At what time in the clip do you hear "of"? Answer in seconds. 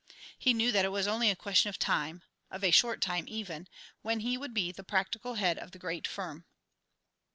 1.69-1.77, 2.49-2.63, 5.59-5.73